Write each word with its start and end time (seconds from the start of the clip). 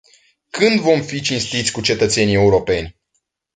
Când 0.49 0.79
vom 0.79 1.01
fi 1.01 1.21
cinstiți 1.21 1.71
cu 1.71 1.81
cetățenii 1.81 2.33
europeni? 2.35 2.99